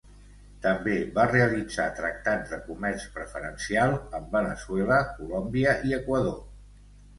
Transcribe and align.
També 0.61 0.95
va 1.17 1.25
realitzar 1.31 1.85
tractats 1.99 2.55
de 2.55 2.59
comerç 2.71 3.05
preferencial 3.19 3.95
amb 4.21 4.35
Veneçuela, 4.39 5.01
Colòmbia, 5.21 5.79
i 5.93 5.97
Equador. 6.03 6.45